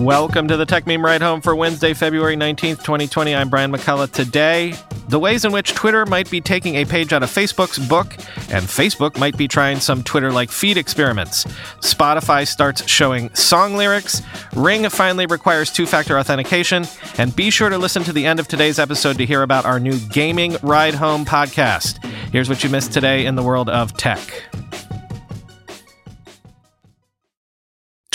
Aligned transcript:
Welcome 0.00 0.48
to 0.48 0.56
the 0.56 0.64
Techmeme 0.64 1.04
Ride 1.04 1.20
Home 1.20 1.42
for 1.42 1.54
Wednesday, 1.54 1.92
February 1.92 2.34
19th, 2.34 2.78
2020. 2.78 3.34
I'm 3.34 3.50
Brian 3.50 3.70
McCullough. 3.70 4.10
Today, 4.10 4.72
the 5.10 5.18
ways 5.18 5.44
in 5.44 5.52
which 5.52 5.74
Twitter 5.74 6.06
might 6.06 6.30
be 6.30 6.40
taking 6.40 6.76
a 6.76 6.86
page 6.86 7.12
out 7.12 7.22
of 7.22 7.28
Facebook's 7.28 7.78
book, 7.86 8.14
and 8.50 8.64
Facebook 8.64 9.18
might 9.18 9.36
be 9.36 9.46
trying 9.46 9.78
some 9.78 10.02
Twitter 10.02 10.32
like 10.32 10.50
feed 10.50 10.78
experiments. 10.78 11.44
Spotify 11.80 12.48
starts 12.48 12.88
showing 12.88 13.28
song 13.34 13.76
lyrics, 13.76 14.22
Ring 14.54 14.88
finally 14.88 15.26
requires 15.26 15.70
two 15.70 15.84
factor 15.84 16.18
authentication, 16.18 16.86
and 17.18 17.36
be 17.36 17.50
sure 17.50 17.68
to 17.68 17.76
listen 17.76 18.02
to 18.04 18.12
the 18.14 18.24
end 18.24 18.40
of 18.40 18.48
today's 18.48 18.78
episode 18.78 19.18
to 19.18 19.26
hear 19.26 19.42
about 19.42 19.66
our 19.66 19.78
new 19.78 19.98
Gaming 20.08 20.56
Ride 20.62 20.94
Home 20.94 21.26
podcast. 21.26 22.02
Here's 22.32 22.48
what 22.48 22.64
you 22.64 22.70
missed 22.70 22.94
today 22.94 23.26
in 23.26 23.34
the 23.34 23.42
world 23.42 23.68
of 23.68 23.94
tech. 23.98 24.18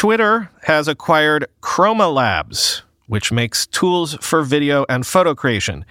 Twitter 0.05 0.51
has 0.65 0.87
acquired 0.87 1.47
Chroma 1.63 2.13
Labs, 2.13 2.83
which 3.07 3.31
makes 3.31 3.65
tools 3.65 4.13
for 4.21 4.43
video 4.43 4.85
and 4.87 5.03
photo 5.03 5.33
creation. 5.33 5.83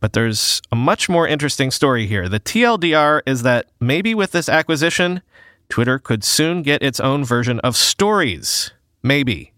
But 0.00 0.12
there's 0.12 0.60
a 0.70 0.76
much 0.76 1.08
more 1.08 1.26
interesting 1.26 1.70
story 1.70 2.06
here. 2.06 2.28
The 2.28 2.40
TLDR 2.40 3.22
is 3.24 3.40
that 3.40 3.70
maybe 3.80 4.14
with 4.14 4.32
this 4.32 4.50
acquisition, 4.50 5.22
Twitter 5.70 5.98
could 5.98 6.24
soon 6.24 6.60
get 6.60 6.82
its 6.82 7.00
own 7.00 7.24
version 7.24 7.58
of 7.60 7.74
stories. 7.74 8.70
Maybe. 9.02 9.54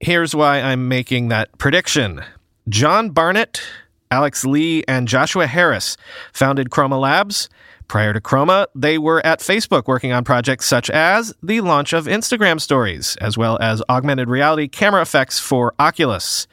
Here's 0.00 0.34
why 0.34 0.60
I'm 0.60 0.86
making 0.86 1.28
that 1.28 1.56
prediction 1.56 2.22
John 2.68 3.08
Barnett, 3.08 3.62
Alex 4.10 4.44
Lee, 4.44 4.84
and 4.86 5.08
Joshua 5.08 5.46
Harris 5.46 5.96
founded 6.34 6.68
Chroma 6.68 7.00
Labs 7.00 7.48
Prior 7.90 8.12
to 8.12 8.20
Chroma, 8.20 8.68
they 8.72 8.98
were 8.98 9.20
at 9.26 9.40
Facebook 9.40 9.88
working 9.88 10.12
on 10.12 10.22
projects 10.22 10.66
such 10.66 10.90
as 10.90 11.34
the 11.42 11.60
launch 11.60 11.92
of 11.92 12.04
Instagram 12.04 12.60
stories, 12.60 13.16
as 13.20 13.36
well 13.36 13.58
as 13.60 13.82
augmented 13.88 14.28
reality 14.28 14.68
camera 14.68 15.02
effects 15.02 15.40
for 15.40 15.74
Oculus. 15.80 16.46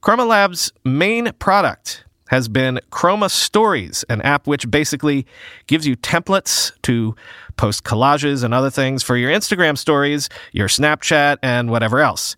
Chroma 0.00 0.28
Labs' 0.28 0.72
main 0.84 1.32
product 1.40 2.04
has 2.28 2.46
been 2.46 2.78
Chroma 2.92 3.28
Stories, 3.28 4.04
an 4.08 4.22
app 4.22 4.46
which 4.46 4.70
basically 4.70 5.26
gives 5.66 5.88
you 5.88 5.96
templates 5.96 6.70
to 6.82 7.16
post 7.56 7.82
collages 7.82 8.44
and 8.44 8.54
other 8.54 8.70
things 8.70 9.02
for 9.02 9.16
your 9.16 9.32
Instagram 9.32 9.76
stories, 9.76 10.28
your 10.52 10.68
Snapchat, 10.68 11.38
and 11.42 11.68
whatever 11.68 11.98
else. 11.98 12.36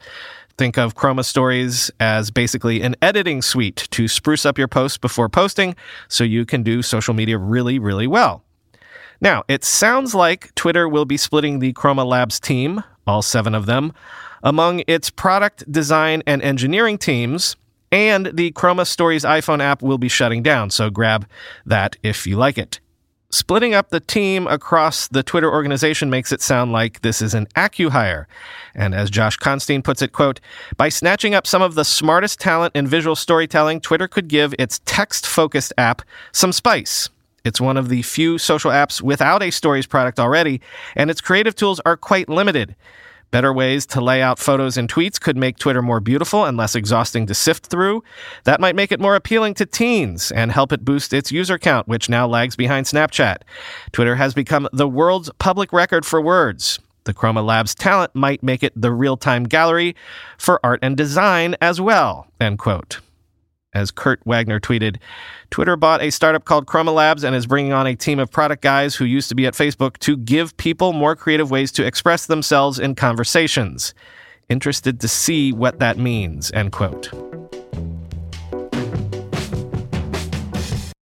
Think 0.58 0.76
of 0.76 0.96
Chroma 0.96 1.24
Stories 1.24 1.88
as 2.00 2.32
basically 2.32 2.82
an 2.82 2.96
editing 3.00 3.42
suite 3.42 3.86
to 3.92 4.08
spruce 4.08 4.44
up 4.44 4.58
your 4.58 4.66
posts 4.66 4.98
before 4.98 5.28
posting 5.28 5.76
so 6.08 6.24
you 6.24 6.44
can 6.44 6.64
do 6.64 6.82
social 6.82 7.14
media 7.14 7.38
really, 7.38 7.78
really 7.78 8.08
well. 8.08 8.42
Now, 9.20 9.44
it 9.46 9.62
sounds 9.62 10.16
like 10.16 10.52
Twitter 10.56 10.88
will 10.88 11.04
be 11.04 11.16
splitting 11.16 11.60
the 11.60 11.72
Chroma 11.74 12.04
Labs 12.04 12.40
team, 12.40 12.82
all 13.06 13.22
seven 13.22 13.54
of 13.54 13.66
them, 13.66 13.92
among 14.42 14.82
its 14.88 15.10
product 15.10 15.70
design 15.70 16.24
and 16.26 16.42
engineering 16.42 16.98
teams, 16.98 17.54
and 17.92 18.26
the 18.26 18.50
Chroma 18.50 18.84
Stories 18.84 19.22
iPhone 19.22 19.60
app 19.60 19.80
will 19.80 19.98
be 19.98 20.08
shutting 20.08 20.42
down, 20.42 20.70
so 20.70 20.90
grab 20.90 21.24
that 21.66 21.96
if 22.02 22.26
you 22.26 22.36
like 22.36 22.58
it. 22.58 22.80
Splitting 23.30 23.74
up 23.74 23.90
the 23.90 24.00
team 24.00 24.46
across 24.46 25.06
the 25.08 25.22
Twitter 25.22 25.52
organization 25.52 26.08
makes 26.08 26.32
it 26.32 26.40
sound 26.40 26.72
like 26.72 27.02
this 27.02 27.20
is 27.20 27.34
an 27.34 27.44
acquihire. 27.56 28.24
And 28.74 28.94
as 28.94 29.10
Josh 29.10 29.36
Constine 29.36 29.82
puts 29.82 30.00
it, 30.00 30.12
quote, 30.12 30.40
by 30.78 30.88
snatching 30.88 31.34
up 31.34 31.46
some 31.46 31.60
of 31.60 31.74
the 31.74 31.84
smartest 31.84 32.40
talent 32.40 32.74
in 32.74 32.86
visual 32.86 33.14
storytelling, 33.14 33.82
Twitter 33.82 34.08
could 34.08 34.28
give 34.28 34.54
its 34.58 34.80
text-focused 34.86 35.74
app 35.76 36.00
some 36.32 36.52
spice. 36.52 37.10
It's 37.44 37.60
one 37.60 37.76
of 37.76 37.90
the 37.90 38.00
few 38.00 38.38
social 38.38 38.70
apps 38.70 39.02
without 39.02 39.42
a 39.42 39.50
stories 39.50 39.86
product 39.86 40.18
already, 40.18 40.62
and 40.96 41.10
its 41.10 41.20
creative 41.20 41.54
tools 41.54 41.80
are 41.84 41.98
quite 41.98 42.30
limited. 42.30 42.76
Better 43.30 43.52
ways 43.52 43.84
to 43.86 44.00
lay 44.00 44.22
out 44.22 44.38
photos 44.38 44.76
and 44.76 44.88
tweets 44.88 45.20
could 45.20 45.36
make 45.36 45.58
Twitter 45.58 45.82
more 45.82 46.00
beautiful 46.00 46.44
and 46.44 46.56
less 46.56 46.74
exhausting 46.74 47.26
to 47.26 47.34
sift 47.34 47.66
through. 47.66 48.02
That 48.44 48.60
might 48.60 48.76
make 48.76 48.90
it 48.90 49.00
more 49.00 49.14
appealing 49.14 49.54
to 49.54 49.66
teens 49.66 50.32
and 50.32 50.50
help 50.50 50.72
it 50.72 50.84
boost 50.84 51.12
its 51.12 51.30
user 51.30 51.58
count, 51.58 51.88
which 51.88 52.08
now 52.08 52.26
lags 52.26 52.56
behind 52.56 52.86
Snapchat. 52.86 53.38
Twitter 53.92 54.16
has 54.16 54.34
become 54.34 54.68
the 54.72 54.88
world's 54.88 55.30
public 55.38 55.72
record 55.72 56.06
for 56.06 56.20
words. 56.20 56.78
The 57.04 57.14
Chroma 57.14 57.44
Labs 57.44 57.74
talent 57.74 58.14
might 58.14 58.42
make 58.42 58.62
it 58.62 58.72
the 58.76 58.92
real 58.92 59.16
time 59.16 59.44
gallery 59.44 59.96
for 60.36 60.60
art 60.62 60.80
and 60.82 60.96
design 60.96 61.56
as 61.60 61.80
well. 61.80 62.26
End 62.40 62.58
quote. 62.58 63.00
As 63.74 63.90
Kurt 63.90 64.20
Wagner 64.24 64.58
tweeted, 64.60 64.96
Twitter 65.50 65.76
bought 65.76 66.00
a 66.00 66.10
startup 66.10 66.46
called 66.46 66.66
Chroma 66.66 66.94
Labs 66.94 67.22
and 67.22 67.36
is 67.36 67.46
bringing 67.46 67.74
on 67.74 67.86
a 67.86 67.94
team 67.94 68.18
of 68.18 68.30
product 68.30 68.62
guys 68.62 68.94
who 68.94 69.04
used 69.04 69.28
to 69.28 69.34
be 69.34 69.46
at 69.46 69.52
Facebook 69.52 69.98
to 69.98 70.16
give 70.16 70.56
people 70.56 70.94
more 70.94 71.14
creative 71.14 71.50
ways 71.50 71.70
to 71.72 71.84
express 71.84 72.24
themselves 72.26 72.78
in 72.78 72.94
conversations. 72.94 73.92
Interested 74.48 75.00
to 75.00 75.08
see 75.08 75.52
what 75.52 75.80
that 75.80 75.98
means, 75.98 76.50
end 76.52 76.72
quote. 76.72 77.10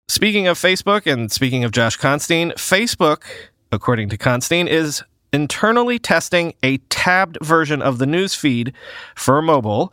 Speaking 0.08 0.46
of 0.46 0.56
Facebook 0.56 1.10
and 1.12 1.32
speaking 1.32 1.64
of 1.64 1.72
Josh 1.72 1.96
Constine, 1.96 2.52
Facebook, 2.52 3.24
according 3.72 4.10
to 4.10 4.16
Constine, 4.16 4.68
is 4.68 5.02
internally 5.32 5.98
testing 5.98 6.54
a 6.62 6.76
tabbed 6.88 7.36
version 7.42 7.82
of 7.82 7.98
the 7.98 8.06
news 8.06 8.36
feed 8.36 8.72
for 9.16 9.42
mobile 9.42 9.92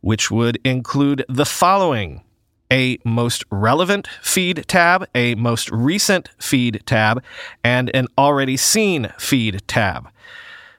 which 0.00 0.30
would 0.30 0.58
include 0.64 1.24
the 1.28 1.44
following 1.44 2.22
a 2.70 2.98
most 3.04 3.44
relevant 3.50 4.08
feed 4.22 4.64
tab, 4.68 5.06
a 5.14 5.34
most 5.36 5.70
recent 5.70 6.28
feed 6.38 6.82
tab, 6.86 7.22
and 7.64 7.90
an 7.94 8.06
already 8.16 8.56
seen 8.56 9.12
feed 9.18 9.62
tab. 9.66 10.08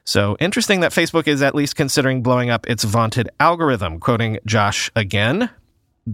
So 0.04 0.36
interesting 0.40 0.80
that 0.80 0.92
Facebook 0.92 1.28
is 1.28 1.42
at 1.42 1.54
least 1.54 1.76
considering 1.76 2.22
blowing 2.22 2.50
up 2.50 2.68
its 2.68 2.84
vaunted 2.84 3.28
algorithm. 3.38 4.00
Quoting 4.00 4.38
Josh 4.46 4.90
again, 4.96 5.50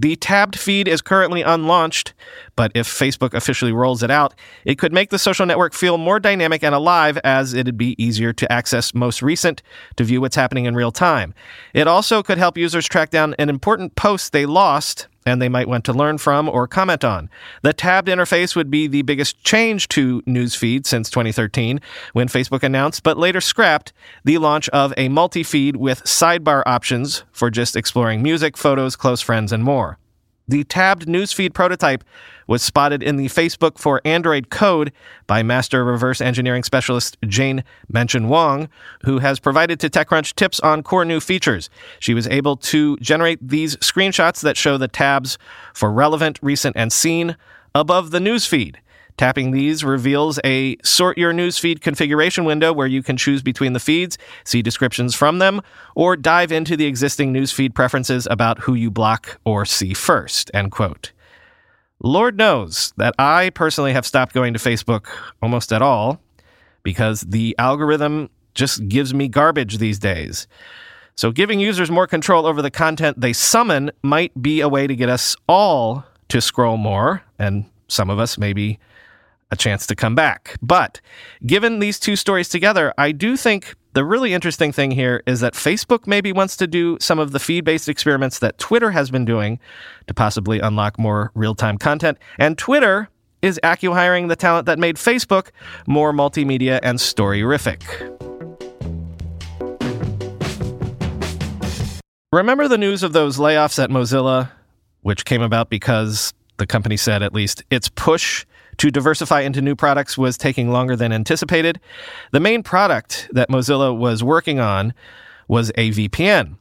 the 0.01 0.17
tabbed 0.17 0.59
feed 0.59 0.89
is 0.89 1.01
currently 1.01 1.43
unlaunched, 1.43 2.13
but 2.55 2.71
if 2.75 2.87
Facebook 2.87 3.33
officially 3.33 3.73
rolls 3.73 4.03
it 4.03 4.11
out, 4.11 4.35
it 4.65 4.79
could 4.79 4.93
make 4.93 5.09
the 5.11 5.19
social 5.19 5.47
network 5.47 5.73
feel 5.73 5.97
more 5.97 6.21
dynamic 6.21 6.63
and 6.63 6.75
alive 6.75 7.19
as 7.25 7.55
it'd 7.55 7.79
be 7.79 7.95
easier 8.03 8.33
to 8.35 8.51
access 8.53 8.95
most 8.95 9.23
recent 9.23 9.63
to 9.97 10.05
view 10.05 10.21
what's 10.21 10.37
happening 10.37 10.67
in 10.67 10.75
real 10.75 10.93
time. 10.93 11.35
It 11.73 11.89
also 11.89 12.23
could 12.23 12.37
help 12.37 12.59
users 12.59 12.87
track 12.87 13.11
down 13.11 13.35
an 13.39 13.49
important 13.49 13.97
post 13.97 14.33
they 14.33 14.45
lost 14.45 15.09
and 15.27 15.43
they 15.43 15.49
might 15.49 15.69
want 15.69 15.85
to 15.85 15.93
learn 15.93 16.17
from 16.17 16.49
or 16.49 16.67
comment 16.67 17.05
on. 17.05 17.29
The 17.63 17.73
tabbed 17.73 18.09
interface 18.09 18.57
would 18.57 18.71
be 18.71 18.87
the 18.87 19.03
biggest 19.03 19.43
change 19.45 19.89
to 19.89 20.23
Newsfeed 20.23 20.87
since 20.87 21.11
2013 21.11 21.81
when 22.13 22.29
Facebook 22.29 22.63
announced, 22.63 23.03
but 23.03 23.19
later 23.19 23.41
scrapped, 23.41 23.93
the 24.25 24.39
launch 24.39 24.69
of 24.71 24.95
a 24.97 25.09
multi 25.09 25.43
feed 25.43 25.77
with 25.77 26.05
sidebar 26.05 26.63
options 26.65 27.25
for 27.33 27.51
just 27.51 27.77
exploring 27.77 28.23
music, 28.23 28.57
photos, 28.57 28.97
close 28.97 29.21
friends, 29.21 29.53
and 29.53 29.65
more. 29.65 29.99
The 30.49 30.63
tabbed 30.65 31.07
newsfeed 31.07 31.55
prototype 31.55 32.05
was 32.47 32.63
spotted 32.63 33.03
in 33.03 33.17
the 33.17 33.27
Facebook 33.27 33.79
for 33.79 34.01
Android 34.05 34.49
code 34.49 34.93
by 35.27 35.43
master 35.43 35.85
reverse 35.85 36.21
engineering 36.21 36.63
specialist 36.63 37.17
Jane 37.27 37.65
Manchun 37.93 38.29
Wong, 38.29 38.69
who 39.03 39.19
has 39.19 39.41
provided 39.41 39.81
to 39.81 39.91
TechCrunch 39.91 40.37
tips 40.37 40.61
on 40.61 40.85
core 40.85 41.05
new 41.05 41.19
features. 41.19 41.69
She 41.99 42.15
was 42.15 42.29
able 42.29 42.57
to 42.59 42.97
generate 42.99 43.41
these 43.47 43.77
screenshots 43.79 44.41
that 44.43 44.57
show 44.57 44.79
the 44.79 44.87
tabs 44.87 45.37
for 45.75 45.91
relevant, 45.91 46.39
recent, 46.41 46.77
and 46.77 46.93
seen 46.93 47.37
above 47.75 48.13
the 48.13 48.21
newsfeed. 48.21 48.77
Tapping 49.17 49.51
these 49.51 49.83
reveals 49.83 50.39
a 50.45 50.77
sort 50.83 51.17
your 51.17 51.33
newsfeed 51.33 51.81
configuration 51.81 52.45
window 52.45 52.73
where 52.73 52.87
you 52.87 53.03
can 53.03 53.17
choose 53.17 53.43
between 53.43 53.73
the 53.73 53.81
feeds, 53.81 54.19
see 54.45 54.61
descriptions 54.61 55.15
from 55.15 55.39
them, 55.39 55.63
or 55.95 56.17
dive 56.17 56.53
into 56.53 56.77
the 56.77 56.85
existing 56.85 57.33
newsfeed 57.33 57.75
preferences 57.75 58.29
about 58.31 58.61
who 58.61 58.75
you 58.75 58.91
block 58.91 59.41
or 59.45 59.65
see 59.65 59.95
first. 59.95 60.51
End 60.53 60.71
quote. 60.71 61.13
Lord 62.01 62.37
knows 62.37 62.93
that 62.99 63.15
I 63.19 63.51
personally 63.51 63.95
have 63.95 64.05
stopped 64.05 64.35
going 64.35 64.53
to 64.53 64.59
Facebook 64.59 65.07
almost 65.41 65.73
at 65.73 65.81
all 65.81 66.21
because 66.83 67.23
the 67.23 67.55
algorithm 67.59 68.29
just 68.55 68.87
gives 68.87 69.15
me 69.15 69.29
garbage 69.29 69.79
these 69.79 69.99
days. 69.99 70.47
So, 71.15 71.33
giving 71.33 71.59
users 71.59 71.91
more 71.91 72.07
control 72.07 72.47
over 72.47 72.61
the 72.61 72.71
content 72.71 73.19
they 73.19 73.33
summon 73.33 73.91
might 74.03 74.43
be 74.43 74.61
a 74.61 74.69
way 74.69 74.87
to 74.87 74.95
get 74.95 75.09
us 75.09 75.35
all 75.49 76.05
to 76.29 76.43
scroll 76.43 76.77
more, 76.77 77.23
and 77.39 77.65
some 77.89 78.11
of 78.11 78.19
us 78.19 78.37
maybe 78.37 78.79
a 79.51 79.57
chance 79.57 79.87
to 79.87 79.95
come 79.95 80.15
back. 80.15 80.57
But 80.61 81.01
given 81.45 81.79
these 81.79 81.99
two 81.99 82.17
stories 82.17 82.49
together, 82.49 82.93
I 82.99 83.13
do 83.13 83.37
think 83.37 83.75
the 83.93 84.05
really 84.05 84.35
interesting 84.35 84.73
thing 84.73 84.91
here 84.91 85.23
is 85.27 85.41
that 85.41 85.55
Facebook 85.55 86.07
maybe 86.07 86.33
wants 86.33 86.57
to 86.59 86.67
do 86.67 86.99
some 87.01 87.19
of 87.19 87.33
the 87.33 87.39
feed 87.39 87.65
based 87.65 87.89
experiments 87.89 88.41
that 88.41 88.59
Twitter 88.59 88.91
has 88.91 89.11
been 89.11 89.25
doing 89.25 89.59
to 90.07 90.15
possibly 90.15 90.61
unlock 90.61 90.99
more 90.99 91.31
real 91.35 91.55
time 91.55 91.79
content. 91.79 92.19
And 92.39 92.59
Twitter 92.59 93.09
is 93.43 93.61
acquihiring 93.63 94.29
the 94.29 94.37
talent 94.37 94.67
that 94.67 94.79
made 94.79 94.97
Facebook 94.97 95.51
more 95.87 96.13
multimedia 96.13 96.81
and 96.83 96.99
storyrific. 96.99 97.83
Remember 102.33 102.69
the 102.69 102.77
news 102.77 103.03
of 103.03 103.13
those 103.13 103.39
layoffs 103.39 103.83
at 103.83 103.89
Mozilla, 103.89 104.51
which 105.03 105.25
came 105.25 105.41
about 105.41 105.71
because 105.71 106.35
the 106.59 106.67
company 106.67 106.97
said 106.97 107.23
at 107.23 107.33
least 107.33 107.63
its 107.71 107.89
push 107.89 108.45
to 108.79 108.91
diversify 108.91 109.41
into 109.41 109.61
new 109.61 109.75
products 109.75 110.19
was 110.19 110.37
taking 110.37 110.71
longer 110.71 110.97
than 110.97 111.13
anticipated. 111.13 111.81
The 112.33 112.41
main 112.41 112.63
product 112.63 113.29
that 113.33 113.49
Mozilla 113.49 113.97
was 113.97 114.23
working 114.23 114.61
on 114.61 114.95
was 115.49 115.71
a 115.77 115.91
VPN. 115.91 116.57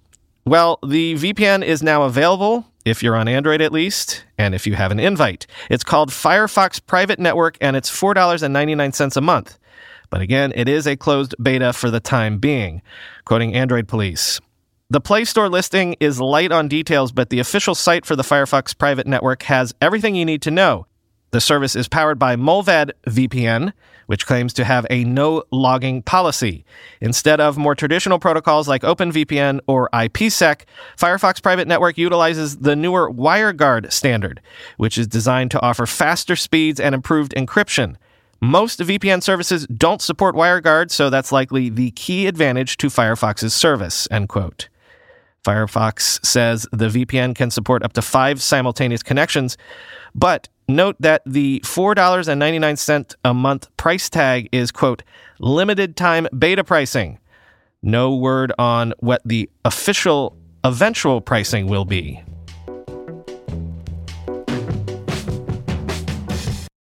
Well, 0.45 0.79
the 0.85 1.15
VPN 1.15 1.63
is 1.63 1.81
now 1.81 2.03
available 2.03 2.65
if 2.85 3.01
you're 3.01 3.15
on 3.15 3.27
Android 3.27 3.61
at 3.61 3.71
least, 3.71 4.25
and 4.37 4.53
if 4.53 4.67
you 4.67 4.75
have 4.75 4.91
an 4.91 4.99
invite. 4.99 5.47
It's 5.71 5.83
called 5.83 6.11
Firefox 6.11 6.79
Private 6.85 7.19
Network, 7.19 7.57
and 7.59 7.75
it's 7.75 7.89
$4.99 7.89 9.17
a 9.17 9.21
month. 9.21 9.57
But 10.11 10.21
again, 10.21 10.53
it 10.55 10.69
is 10.69 10.85
a 10.85 10.95
closed 10.95 11.33
beta 11.41 11.73
for 11.73 11.89
the 11.89 11.99
time 11.99 12.37
being, 12.37 12.83
quoting 13.25 13.55
Android 13.55 13.87
Police. 13.87 14.39
The 14.91 15.01
Play 15.01 15.25
Store 15.25 15.49
listing 15.49 15.95
is 15.99 16.21
light 16.21 16.51
on 16.51 16.67
details, 16.67 17.11
but 17.11 17.31
the 17.31 17.39
official 17.39 17.73
site 17.73 18.05
for 18.05 18.15
the 18.15 18.21
Firefox 18.21 18.77
private 18.77 19.07
network 19.07 19.41
has 19.43 19.73
everything 19.81 20.13
you 20.13 20.25
need 20.25 20.43
to 20.43 20.51
know. 20.51 20.85
The 21.35 21.41
service 21.41 21.75
is 21.75 21.89
powered 21.89 22.17
by 22.17 22.37
Mullvad 22.37 22.91
VPN, 23.07 23.73
which 24.05 24.25
claims 24.25 24.53
to 24.53 24.63
have 24.63 24.87
a 24.89 25.03
no 25.03 25.43
logging 25.51 26.01
policy. 26.01 26.63
Instead 27.01 27.41
of 27.41 27.57
more 27.57 27.75
traditional 27.75 28.19
protocols 28.19 28.69
like 28.69 28.83
OpenVPN 28.83 29.59
or 29.67 29.89
IPsec, 29.91 30.61
Firefox 30.97 31.43
Private 31.43 31.67
Network 31.67 31.97
utilizes 31.97 32.59
the 32.59 32.73
newer 32.73 33.11
WireGuard 33.11 33.91
standard, 33.91 34.39
which 34.77 34.97
is 34.97 35.07
designed 35.07 35.51
to 35.51 35.61
offer 35.61 35.85
faster 35.85 36.37
speeds 36.37 36.79
and 36.79 36.95
improved 36.95 37.33
encryption. 37.35 37.97
Most 38.39 38.79
VPN 38.79 39.21
services 39.21 39.67
don't 39.67 40.01
support 40.01 40.35
WireGuard, 40.35 40.89
so 40.89 41.09
that's 41.09 41.33
likely 41.33 41.67
the 41.67 41.91
key 41.91 42.27
advantage 42.27 42.77
to 42.77 42.87
Firefox's 42.87 43.53
service, 43.53 44.07
end 44.09 44.29
quote. 44.29 44.69
Firefox 45.43 46.25
says 46.25 46.65
the 46.71 46.87
VPN 46.87 47.35
can 47.35 47.51
support 47.51 47.83
up 47.83 47.91
to 47.91 48.01
five 48.01 48.41
simultaneous 48.41 49.03
connections, 49.03 49.57
but 50.15 50.47
note 50.67 50.95
that 50.99 51.21
the 51.25 51.61
$4.99 51.65 53.15
a 53.23 53.33
month 53.33 53.75
price 53.77 54.09
tag 54.09 54.49
is, 54.51 54.71
quote, 54.71 55.03
limited 55.39 55.95
time 55.95 56.27
beta 56.37 56.63
pricing. 56.63 57.19
No 57.81 58.15
word 58.15 58.51
on 58.57 58.93
what 58.99 59.21
the 59.25 59.49
official 59.63 60.37
eventual 60.63 61.21
pricing 61.21 61.67
will 61.67 61.85
be. 61.85 62.21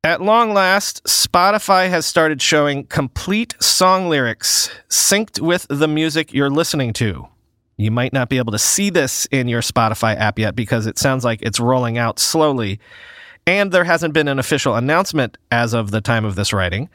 At 0.04 0.20
long 0.20 0.54
last, 0.54 1.04
Spotify 1.04 1.90
has 1.90 2.06
started 2.06 2.42
showing 2.42 2.86
complete 2.88 3.56
song 3.60 4.10
lyrics 4.10 4.70
synced 4.90 5.40
with 5.40 5.68
the 5.70 5.88
music 5.88 6.34
you're 6.34 6.50
listening 6.50 6.92
to. 6.94 7.28
You 7.78 7.92
might 7.92 8.12
not 8.12 8.28
be 8.28 8.38
able 8.38 8.52
to 8.52 8.60
see 8.60 8.90
this 8.90 9.28
in 9.28 9.48
your 9.48 9.62
Spotify 9.62 10.16
app 10.18 10.38
yet 10.38 10.56
because 10.56 10.86
it 10.88 10.98
sounds 10.98 11.24
like 11.24 11.42
it's 11.42 11.60
rolling 11.60 11.98
out 11.98 12.20
slowly. 12.20 12.80
And 13.48 13.72
there 13.72 13.86
hasn't 13.86 14.14
been 14.14 14.28
an 14.28 14.38
official 14.40 14.76
announcement 14.76 15.38
as 15.52 15.74
of 15.74 15.92
the 15.92 16.02
time 16.02 16.26
of 16.26 16.36
this 16.36 16.52
writing. 16.54 16.90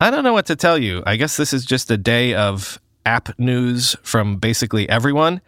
I 0.00 0.12
don't 0.12 0.22
know 0.22 0.32
what 0.32 0.46
to 0.46 0.54
tell 0.54 0.78
you. 0.78 1.02
I 1.06 1.16
guess 1.16 1.36
this 1.36 1.52
is 1.52 1.64
just 1.64 1.90
a 1.90 1.96
day 1.96 2.32
of 2.32 2.80
app 3.04 3.36
news 3.36 3.96
from 4.04 4.36
basically 4.36 4.88
everyone. 4.88 5.40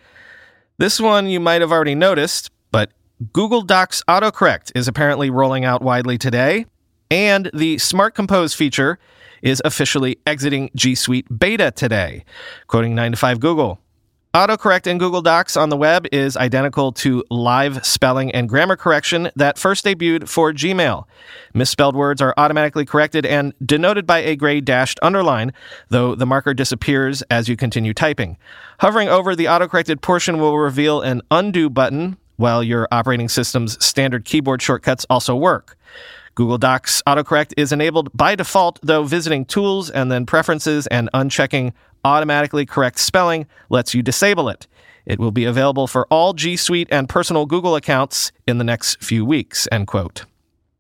This 0.77 0.99
one 0.99 1.29
you 1.29 1.39
might 1.39 1.61
have 1.61 1.71
already 1.71 1.95
noticed, 1.95 2.51
but 2.73 2.91
Google 3.33 3.63
Docs 3.63 4.03
autocorrect 4.09 4.73
is 4.75 4.89
apparently 4.89 5.31
rolling 5.31 5.65
out 5.65 5.83
widely 5.83 6.19
today, 6.19 6.67
and 7.13 7.49
the 7.55 7.79
Smart 7.79 8.17
Compose 8.17 8.53
feature 8.53 8.99
is 9.41 9.63
officially 9.65 10.19
exiting 10.27 10.69
G 10.75 10.97
Suite 10.97 11.29
beta 11.39 11.71
today, 11.71 12.25
quoting 12.67 12.97
9 12.97 13.13
to 13.13 13.17
5 13.17 13.39
Google. 13.39 13.79
Autocorrect 14.33 14.87
in 14.87 14.99
Google 14.99 15.23
Docs 15.23 15.57
on 15.57 15.71
the 15.71 15.77
web 15.77 16.07
is 16.13 16.37
identical 16.37 16.93
to 16.93 17.25
live 17.31 17.85
spelling 17.85 18.31
and 18.31 18.49
grammar 18.49 18.77
correction 18.77 19.29
that 19.35 19.59
first 19.59 19.85
debuted 19.85 20.29
for 20.29 20.53
Gmail. 20.53 21.05
Misspelled 21.53 21.97
words 21.97 22.23
are 22.23 22.33
automatically 22.37 22.87
corrected 22.87 23.27
and 23.27 23.53
denoted 23.67 24.07
by 24.07 24.19
a 24.19 24.37
gray 24.37 24.61
dashed 24.61 25.01
underline, 25.03 25.53
though 25.89 26.15
the 26.15 26.27
marker 26.27 26.55
disappears 26.55 27.23
as 27.23 27.49
you 27.49 27.57
continue 27.57 27.93
typing. 27.93 28.37
Hovering 28.79 29.09
over 29.09 29.35
the 29.35 29.47
autocorrected 29.47 30.01
portion 30.01 30.39
will 30.39 30.57
reveal 30.57 31.01
an 31.01 31.23
undo 31.33 31.69
button, 31.69 32.17
while 32.37 32.63
your 32.63 32.87
operating 32.93 33.29
system's 33.29 33.85
standard 33.85 34.25
keyboard 34.25 34.63
shortcuts 34.63 35.05
also 35.11 35.35
work. 35.35 35.77
Google 36.35 36.59
Docs 36.59 37.03
autocorrect 37.07 37.53
is 37.57 37.73
enabled 37.73 38.11
by 38.15 38.35
default, 38.35 38.79
though 38.83 39.05
visiting 39.05 39.45
Tools 39.45 39.91
and 39.91 40.11
then 40.11 40.27
Preferences 40.27 40.87
and 40.87 41.11
unchecking 41.13 41.73
automatically 42.05 42.65
correct 42.65 42.99
spelling 42.99 43.47
lets 43.69 43.95
you 43.95 44.03
disable 44.03 44.49
it. 44.49 44.67
It 45.07 45.19
will 45.19 45.33
be 45.33 45.45
available 45.45 45.87
for 45.87 46.07
all 46.07 46.33
G 46.33 46.57
Suite 46.57 46.89
and 46.91 47.09
personal 47.09 47.47
Google 47.47 47.77
accounts 47.77 48.33
in 48.47 48.59
the 48.59 48.65
next 48.65 49.03
few 49.03 49.25
weeks. 49.25 49.67
End 49.73 49.87
quote. 49.87 50.25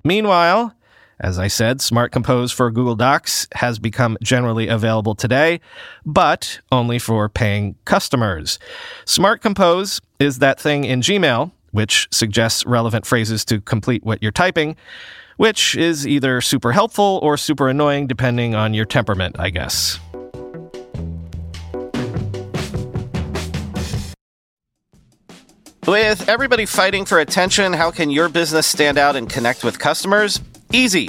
Meanwhile, 0.04 0.74
as 1.18 1.38
I 1.38 1.48
said, 1.48 1.80
Smart 1.80 2.12
Compose 2.12 2.52
for 2.52 2.70
Google 2.70 2.96
Docs 2.96 3.46
has 3.56 3.78
become 3.78 4.16
generally 4.22 4.68
available 4.68 5.14
today, 5.14 5.60
but 6.06 6.60
only 6.72 6.98
for 6.98 7.28
paying 7.28 7.76
customers. 7.84 8.58
Smart 9.04 9.42
Compose 9.42 10.00
is 10.18 10.38
that 10.38 10.58
thing 10.58 10.84
in 10.84 11.00
Gmail 11.00 11.50
which 11.72 12.08
suggests 12.10 12.64
relevant 12.66 13.06
phrases 13.06 13.44
to 13.46 13.60
complete 13.60 14.04
what 14.04 14.22
you're 14.22 14.32
typing, 14.32 14.76
which 15.40 15.74
is 15.74 16.06
either 16.06 16.42
super 16.42 16.70
helpful 16.70 17.18
or 17.22 17.34
super 17.34 17.70
annoying 17.70 18.06
depending 18.06 18.54
on 18.54 18.74
your 18.74 18.84
temperament, 18.84 19.34
I 19.38 19.48
guess. 19.48 19.98
With 25.86 26.28
everybody 26.28 26.66
fighting 26.66 27.06
for 27.06 27.20
attention, 27.20 27.72
how 27.72 27.90
can 27.90 28.10
your 28.10 28.28
business 28.28 28.66
stand 28.66 28.98
out 28.98 29.16
and 29.16 29.30
connect 29.30 29.64
with 29.64 29.78
customers? 29.78 30.42
Easy. 30.74 31.08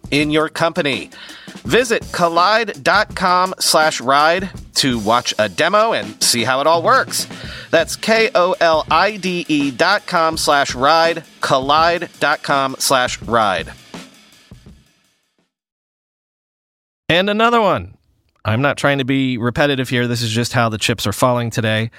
in 0.11 0.29
your 0.29 0.49
company. 0.49 1.09
Visit 1.63 2.03
kolide.com 2.03 3.55
slash 3.59 4.01
ride 4.01 4.49
to 4.75 4.99
watch 4.99 5.33
a 5.37 5.49
demo 5.49 5.93
and 5.93 6.21
see 6.23 6.43
how 6.43 6.61
it 6.61 6.67
all 6.67 6.81
works. 6.81 7.27
That's 7.69 7.95
K-O-L-I-D-E 7.95 9.71
dot 9.71 10.07
com 10.07 10.37
slash 10.37 10.75
ride, 10.75 11.23
kolide.com 11.41 12.75
slash 12.79 13.21
ride. 13.21 13.73
And 17.09 17.29
another 17.29 17.59
one. 17.61 17.97
I'm 18.43 18.61
not 18.61 18.77
trying 18.77 18.97
to 18.97 19.03
be 19.03 19.37
repetitive 19.37 19.89
here. 19.89 20.07
This 20.07 20.21
is 20.21 20.31
just 20.31 20.53
how 20.53 20.69
the 20.69 20.77
chips 20.77 21.05
are 21.05 21.13
falling 21.13 21.51
today. 21.51 21.91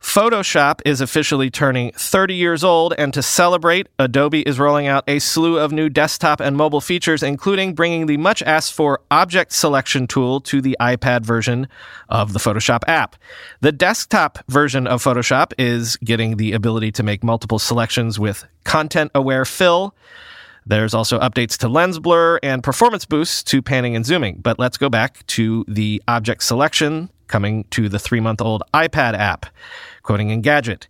Photoshop 0.00 0.80
is 0.84 1.00
officially 1.00 1.50
turning 1.50 1.90
30 1.92 2.34
years 2.34 2.62
old, 2.62 2.94
and 2.96 3.12
to 3.12 3.22
celebrate, 3.22 3.88
Adobe 3.98 4.42
is 4.42 4.58
rolling 4.58 4.86
out 4.86 5.02
a 5.08 5.18
slew 5.18 5.58
of 5.58 5.72
new 5.72 5.88
desktop 5.88 6.40
and 6.40 6.56
mobile 6.56 6.80
features, 6.80 7.22
including 7.22 7.74
bringing 7.74 8.06
the 8.06 8.16
much 8.16 8.42
asked 8.42 8.72
for 8.72 9.00
object 9.10 9.52
selection 9.52 10.06
tool 10.06 10.40
to 10.40 10.60
the 10.60 10.76
iPad 10.80 11.24
version 11.24 11.68
of 12.08 12.32
the 12.32 12.38
Photoshop 12.38 12.82
app. 12.86 13.16
The 13.60 13.72
desktop 13.72 14.38
version 14.48 14.86
of 14.86 15.02
Photoshop 15.02 15.52
is 15.58 15.96
getting 15.96 16.36
the 16.36 16.52
ability 16.52 16.92
to 16.92 17.02
make 17.02 17.24
multiple 17.24 17.58
selections 17.58 18.18
with 18.20 18.44
content 18.64 19.10
aware 19.16 19.44
fill. 19.44 19.96
There's 20.64 20.94
also 20.94 21.18
updates 21.18 21.56
to 21.58 21.68
lens 21.68 21.98
blur 21.98 22.38
and 22.42 22.62
performance 22.62 23.04
boosts 23.04 23.42
to 23.44 23.62
panning 23.62 23.96
and 23.96 24.06
zooming. 24.06 24.40
But 24.42 24.58
let's 24.58 24.76
go 24.76 24.88
back 24.88 25.26
to 25.28 25.64
the 25.66 26.02
object 26.06 26.44
selection 26.44 27.10
coming 27.28 27.64
to 27.70 27.88
the 27.88 27.98
three 27.98 28.20
month 28.20 28.40
old 28.40 28.62
iPad 28.74 29.14
app. 29.14 29.46
Quoting 30.02 30.28
Engadget. 30.28 30.86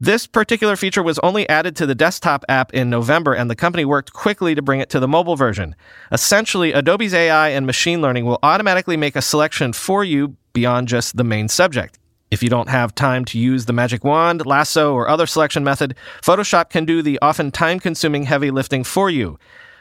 This 0.00 0.28
particular 0.28 0.76
feature 0.76 1.02
was 1.02 1.18
only 1.20 1.48
added 1.48 1.74
to 1.76 1.86
the 1.86 1.94
desktop 1.94 2.44
app 2.48 2.72
in 2.72 2.88
November, 2.88 3.34
and 3.34 3.50
the 3.50 3.56
company 3.56 3.84
worked 3.84 4.12
quickly 4.12 4.54
to 4.54 4.62
bring 4.62 4.78
it 4.78 4.90
to 4.90 5.00
the 5.00 5.08
mobile 5.08 5.34
version. 5.34 5.74
Essentially, 6.12 6.72
Adobe's 6.72 7.12
AI 7.12 7.48
and 7.48 7.66
machine 7.66 8.00
learning 8.00 8.24
will 8.24 8.38
automatically 8.44 8.96
make 8.96 9.16
a 9.16 9.22
selection 9.22 9.72
for 9.72 10.04
you 10.04 10.36
beyond 10.52 10.86
just 10.86 11.16
the 11.16 11.24
main 11.24 11.48
subject. 11.48 11.98
If 12.30 12.44
you 12.44 12.48
don't 12.48 12.68
have 12.68 12.94
time 12.94 13.24
to 13.26 13.38
use 13.38 13.64
the 13.64 13.72
magic 13.72 14.04
wand, 14.04 14.46
lasso, 14.46 14.92
or 14.92 15.08
other 15.08 15.26
selection 15.26 15.64
method, 15.64 15.96
Photoshop 16.22 16.70
can 16.70 16.84
do 16.84 17.02
the 17.02 17.18
often 17.20 17.50
time 17.50 17.80
consuming 17.80 18.24
heavy 18.24 18.52
lifting 18.52 18.84
for 18.84 19.10
you. 19.10 19.38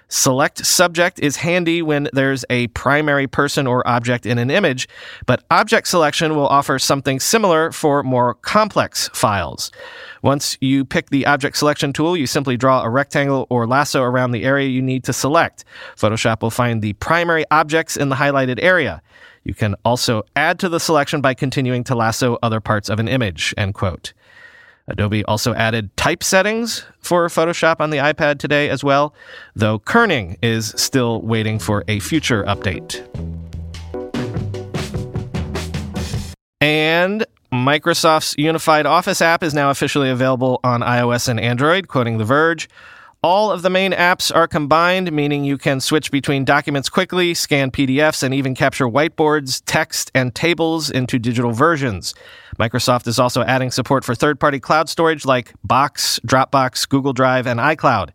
Select 0.10 0.66
subject 0.66 1.20
is 1.20 1.36
handy 1.38 1.82
when 1.82 2.10
there's 2.14 2.46
a 2.50 2.68
primary 2.68 3.28
person 3.28 3.68
or 3.68 3.86
object 3.86 4.26
in 4.26 4.38
an 4.38 4.50
image, 4.50 4.88
but 5.26 5.44
object 5.52 5.88
selection 5.88 6.36
will 6.36 6.48
offer 6.48 6.80
something 6.80 7.20
similar 7.20 7.74
for 7.74 8.04
more 8.04 8.36
complex 8.36 9.10
files. 9.14 9.70
Once 10.22 10.58
you 10.62 10.86
pick 10.86 11.10
the 11.10 11.26
object 11.26 11.58
selection 11.58 11.92
tool, 11.92 12.16
you 12.16 12.26
simply 12.26 12.56
draw 12.56 12.84
a 12.84 12.90
rectangle 12.90 13.48
or 13.50 13.68
lasso 13.68 14.02
around 14.02 14.32
the 14.32 14.46
area 14.46 14.70
you 14.70 14.82
need 14.82 15.04
to 15.04 15.12
select. 15.12 15.66
Photoshop 15.98 16.42
will 16.42 16.52
find 16.52 16.82
the 16.82 16.94
primary 16.94 17.44
objects 17.52 17.98
in 17.98 18.08
the 18.08 18.16
highlighted 18.16 18.60
area. 18.62 19.02
You 19.44 19.54
can 19.54 19.76
also 19.84 20.24
add 20.36 20.58
to 20.60 20.70
the 20.70 20.80
selection 20.80 21.22
by 21.22 21.34
continuing 21.34 21.84
to 21.86 21.96
lasso 21.96 22.38
other 22.42 22.62
parts 22.62 22.90
of 22.90 23.00
an 23.00 23.08
image, 23.10 23.54
end 23.58 23.74
quote. 23.74 24.14
Adobe 24.88 25.24
also 25.26 25.54
added 25.54 25.96
type 25.98 26.24
settings 26.24 26.86
for 27.00 27.28
Photoshop 27.28 27.82
on 27.82 27.90
the 27.90 27.98
iPad 27.98 28.40
today 28.40 28.70
as 28.70 28.84
well, 28.84 29.14
though 29.56 29.80
kerning 29.80 30.38
is 30.42 30.74
still 30.78 31.22
waiting 31.22 31.60
for 31.60 31.84
a 31.88 32.00
future 32.00 32.44
update. 32.46 33.04
And 36.62 37.26
Microsoft's 37.52 38.36
Unified 38.38 38.86
Office 38.86 39.22
app 39.22 39.44
is 39.44 39.54
now 39.54 39.70
officially 39.70 40.10
available 40.10 40.60
on 40.64 40.82
iOS 40.82 41.28
and 41.30 41.40
Android, 41.40 41.88
quoting 41.88 42.18
The 42.18 42.26
Verge. 42.26 42.70
All 43.24 43.52
of 43.52 43.64
the 43.64 43.70
main 43.72 43.94
apps 43.94 44.34
are 44.34 44.48
combined, 44.48 45.12
meaning 45.12 45.44
you 45.44 45.58
can 45.58 45.80
switch 45.82 46.12
between 46.12 46.46
documents 46.46 46.88
quickly, 46.88 47.34
scan 47.34 47.72
PDFs, 47.72 48.22
and 48.22 48.32
even 48.32 48.54
capture 48.54 48.86
whiteboards, 48.86 49.64
text, 49.66 50.12
and 50.14 50.36
tables 50.36 50.92
into 50.92 51.18
digital 51.18 51.52
versions. 51.52 52.14
Microsoft 52.60 53.08
is 53.08 53.18
also 53.18 53.42
adding 53.42 53.72
support 53.72 54.06
for 54.06 54.14
third 54.14 54.40
party 54.40 54.60
cloud 54.60 54.88
storage 54.88 55.26
like 55.26 55.54
Box, 55.64 56.20
Dropbox, 56.28 56.88
Google 56.88 57.14
Drive, 57.14 57.48
and 57.48 57.60
iCloud. 57.60 58.10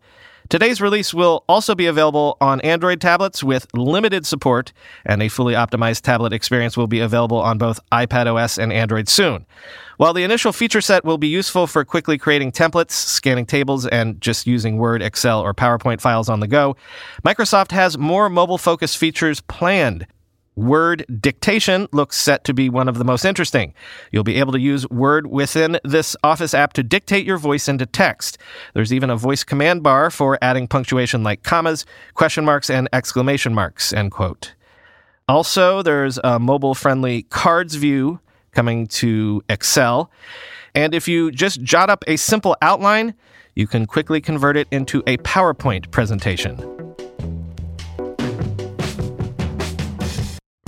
Today's 0.49 0.81
release 0.81 1.13
will 1.13 1.43
also 1.47 1.73
be 1.73 1.85
available 1.85 2.37
on 2.41 2.61
Android 2.61 3.01
tablets 3.01 3.43
with 3.43 3.67
limited 3.73 4.25
support, 4.25 4.73
and 5.05 5.21
a 5.23 5.29
fully 5.29 5.53
optimized 5.53 6.01
tablet 6.01 6.33
experience 6.33 6.77
will 6.77 6.87
be 6.87 6.99
available 6.99 7.37
on 7.37 7.57
both 7.57 7.79
iPad 7.91 8.27
OS 8.27 8.57
and 8.57 8.71
Android 8.71 9.07
soon. 9.07 9.45
While 9.97 10.13
the 10.13 10.23
initial 10.23 10.51
feature 10.51 10.81
set 10.81 11.05
will 11.05 11.17
be 11.17 11.27
useful 11.27 11.67
for 11.67 11.85
quickly 11.85 12.17
creating 12.17 12.51
templates, 12.51 12.91
scanning 12.91 13.45
tables, 13.45 13.87
and 13.87 14.19
just 14.19 14.45
using 14.45 14.77
Word, 14.77 15.01
Excel, 15.01 15.39
or 15.39 15.53
PowerPoint 15.53 16.01
files 16.01 16.29
on 16.29 16.39
the 16.39 16.47
go, 16.47 16.75
Microsoft 17.23 17.71
has 17.71 17.97
more 17.97 18.29
mobile 18.29 18.57
focused 18.57 18.97
features 18.97 19.41
planned. 19.41 20.07
Word 20.55 21.05
dictation 21.19 21.87
looks 21.91 22.17
set 22.17 22.43
to 22.45 22.53
be 22.53 22.69
one 22.69 22.87
of 22.87 22.97
the 22.97 23.03
most 23.03 23.25
interesting. 23.25 23.73
You'll 24.11 24.23
be 24.23 24.35
able 24.35 24.51
to 24.51 24.59
use 24.59 24.87
Word 24.89 25.27
within 25.27 25.79
this 25.83 26.15
Office 26.23 26.53
app 26.53 26.73
to 26.73 26.83
dictate 26.83 27.25
your 27.25 27.37
voice 27.37 27.67
into 27.67 27.85
text. 27.85 28.37
There's 28.73 28.93
even 28.93 29.09
a 29.09 29.17
voice 29.17 29.43
command 29.43 29.81
bar 29.81 30.11
for 30.11 30.37
adding 30.41 30.67
punctuation 30.67 31.23
like 31.23 31.43
commas, 31.43 31.85
question 32.13 32.45
marks, 32.45 32.69
and 32.69 32.87
exclamation 32.93 33.53
marks, 33.53 33.93
end 33.93 34.11
quote. 34.11 34.53
Also, 35.27 35.81
there's 35.81 36.19
a 36.23 36.37
mobile 36.37 36.75
friendly 36.75 37.23
cards 37.23 37.75
view 37.75 38.19
coming 38.51 38.87
to 38.87 39.41
Excel. 39.49 40.11
And 40.75 40.93
if 40.93 41.07
you 41.07 41.31
just 41.31 41.61
jot 41.61 41.89
up 41.89 42.03
a 42.07 42.17
simple 42.17 42.55
outline, 42.61 43.13
you 43.55 43.67
can 43.67 43.85
quickly 43.85 44.19
convert 44.21 44.57
it 44.57 44.67
into 44.71 45.03
a 45.07 45.17
PowerPoint 45.17 45.91
presentation. 45.91 46.82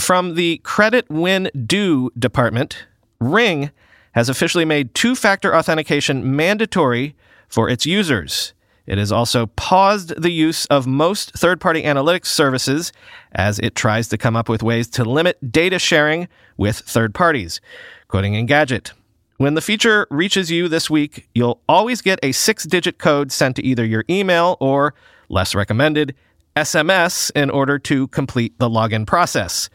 From 0.05 0.35
the 0.35 0.59
Credit 0.59 1.09
When 1.09 1.50
Due 1.65 2.12
department, 2.12 2.85
Ring 3.19 3.71
has 4.12 4.29
officially 4.29 4.63
made 4.63 4.93
two 4.93 5.15
factor 5.15 5.55
authentication 5.55 6.35
mandatory 6.35 7.15
for 7.47 7.67
its 7.71 7.88
users. 7.88 8.53
It 8.85 9.00
has 9.00 9.12
also 9.12 9.47
paused 9.47 10.13
the 10.21 10.29
use 10.29 10.67
of 10.67 10.85
most 10.85 11.31
third 11.31 11.59
party 11.59 11.81
analytics 11.81 12.27
services 12.27 12.93
as 13.31 13.57
it 13.57 13.74
tries 13.74 14.07
to 14.09 14.17
come 14.19 14.35
up 14.35 14.47
with 14.47 14.62
ways 14.62 14.88
to 14.89 15.03
limit 15.03 15.51
data 15.51 15.79
sharing 15.79 16.27
with 16.55 16.77
third 16.77 17.15
parties. 17.15 17.59
Quoting 18.07 18.33
Engadget 18.33 18.91
When 19.38 19.55
the 19.55 19.59
feature 19.59 20.05
reaches 20.12 20.51
you 20.51 20.67
this 20.67 20.88
week, 20.88 21.27
you'll 21.33 21.62
always 21.67 22.03
get 22.03 22.19
a 22.21 22.31
six 22.31 22.63
digit 22.65 23.00
code 23.00 23.31
sent 23.31 23.55
to 23.55 23.65
either 23.65 23.83
your 23.83 24.05
email 24.07 24.55
or, 24.59 24.93
less 25.29 25.55
recommended, 25.55 26.13
SMS 26.55 27.31
in 27.35 27.50
order 27.50 27.79
to 27.79 28.07
complete 28.09 28.59
the 28.59 28.69
login 28.69 29.07
process. 29.07 29.67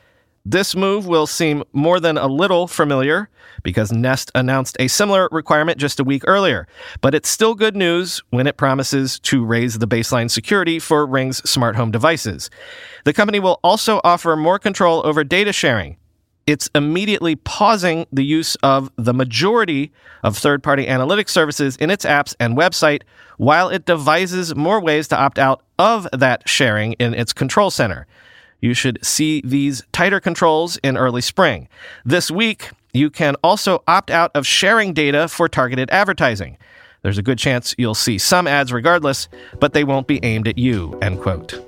This 0.51 0.75
move 0.75 1.07
will 1.07 1.29
seem 1.29 1.63
more 1.73 2.01
than 2.01 2.19
a 2.19 2.27
little 2.27 2.67
familiar 2.67 3.29
because 3.63 3.93
Nest 3.93 4.33
announced 4.35 4.77
a 4.81 4.89
similar 4.89 5.29
requirement 5.31 5.79
just 5.79 6.01
a 6.01 6.05
week 6.05 6.25
earlier, 6.27 6.67
but 7.01 7.15
it's 7.15 7.29
still 7.29 7.55
good 7.55 7.77
news 7.77 8.21
when 8.31 8.49
it 8.49 8.57
promises 8.57 9.21
to 9.21 9.45
raise 9.45 9.79
the 9.79 9.87
baseline 9.87 10.29
security 10.29 10.81
for 10.81 11.07
Ring's 11.07 11.39
smart 11.49 11.77
home 11.77 11.93
devices. 11.93 12.51
The 13.05 13.13
company 13.13 13.39
will 13.39 13.61
also 13.63 14.01
offer 14.03 14.35
more 14.35 14.59
control 14.59 15.07
over 15.07 15.23
data 15.23 15.53
sharing. 15.53 15.99
It's 16.49 16.69
immediately 16.75 17.37
pausing 17.37 18.07
the 18.11 18.25
use 18.25 18.57
of 18.57 18.91
the 18.97 19.15
majority 19.15 19.93
of 20.25 20.37
third 20.37 20.65
party 20.65 20.87
analytics 20.87 21.29
services 21.29 21.77
in 21.77 21.91
its 21.91 22.05
apps 22.05 22.35
and 22.41 22.57
website 22.57 23.03
while 23.37 23.69
it 23.69 23.85
devises 23.85 24.57
more 24.57 24.81
ways 24.81 25.07
to 25.09 25.17
opt 25.17 25.39
out 25.39 25.63
of 25.79 26.09
that 26.13 26.49
sharing 26.49 26.95
in 26.95 27.15
its 27.15 27.33
control 27.33 27.71
center. 27.71 28.09
You 28.61 28.75
should 28.75 28.99
see 29.05 29.43
these 29.45 29.83
tighter 29.93 30.21
controls 30.21 30.77
in 30.79 30.97
early 30.97 31.23
spring. 31.23 31.69
This 32.05 32.31
week, 32.31 32.71
you 32.93 33.11
can 33.11 33.37
also 33.43 33.83
opt 33.87 34.11
out 34.11 34.31
of 34.35 34.47
sharing 34.47 34.93
data 34.93 35.29
for 35.29 35.49
targeted 35.49 35.91
advertising. 35.91 36.59
There's 37.03 37.19
a 37.19 37.23
good 37.23 37.39
chance 37.39 37.75
you'll 37.79 37.95
see 37.95 38.19
some 38.19 38.47
ads 38.47 38.73
regardless, 38.73 39.29
but 39.59 39.73
they 39.73 39.85
won't 39.85 40.07
be 40.07 40.23
aimed 40.23 40.47
at 40.47 40.59
you, 40.59 40.99
end 41.01 41.21
quote. 41.21 41.59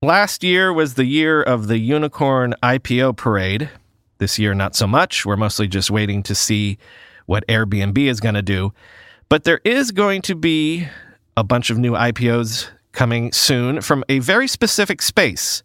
Last 0.00 0.42
year 0.42 0.72
was 0.72 0.94
the 0.94 1.04
year 1.04 1.42
of 1.42 1.68
the 1.68 1.78
unicorn 1.78 2.54
IPO 2.62 3.16
parade. 3.16 3.70
This 4.18 4.38
year, 4.38 4.54
not 4.54 4.74
so 4.74 4.86
much. 4.86 5.26
We're 5.26 5.36
mostly 5.36 5.68
just 5.68 5.90
waiting 5.90 6.22
to 6.24 6.34
see 6.34 6.78
what 7.26 7.46
Airbnb 7.46 7.98
is 7.98 8.20
going 8.20 8.34
to 8.34 8.42
do. 8.42 8.72
But 9.28 9.44
there 9.44 9.60
is 9.64 9.92
going 9.92 10.22
to 10.22 10.34
be 10.34 10.88
a 11.36 11.44
bunch 11.44 11.70
of 11.70 11.78
new 11.78 11.92
IPOs 11.92 12.68
coming 12.92 13.32
soon 13.32 13.80
from 13.80 14.04
a 14.08 14.18
very 14.18 14.46
specific 14.46 15.02
space. 15.02 15.62